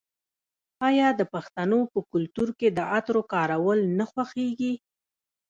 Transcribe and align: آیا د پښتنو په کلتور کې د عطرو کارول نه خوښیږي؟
آیا 0.87 1.07
د 1.19 1.21
پښتنو 1.33 1.79
په 1.93 1.99
کلتور 2.11 2.49
کې 2.59 2.67
د 2.77 2.79
عطرو 2.95 3.21
کارول 3.33 3.79
نه 3.97 4.05
خوښیږي؟ 4.11 4.73